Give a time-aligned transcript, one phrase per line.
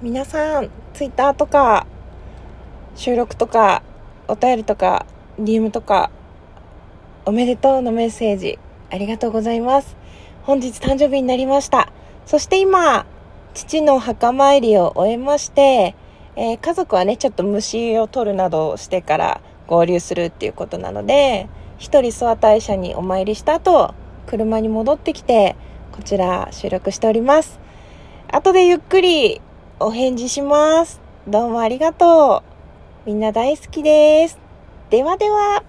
[0.00, 1.84] 皆さん、ツイッターとか、
[2.94, 3.82] 収録とか、
[4.28, 5.06] お便りとか、
[5.40, 6.12] DM とか、
[7.26, 8.60] おめでとうのメッセージ、
[8.92, 9.96] ありがとうございます。
[10.44, 11.90] 本日誕生日になりました。
[12.26, 13.06] そして今、
[13.54, 15.96] 父の墓参りを終えまして、
[16.36, 23.92] えー、家族はね、ちょっと虫を取るなどしてから合流するっていうことなので、一人諏訪大社にお参りした後、
[24.28, 25.56] 車に戻ってきて、
[25.90, 27.58] こちら収録しております。
[28.28, 29.40] 後でゆっくり
[29.80, 31.00] お返事します。
[31.28, 32.42] どうもありがと
[33.06, 33.08] う。
[33.08, 34.36] みんな大好きです。
[34.90, 35.62] ではでは。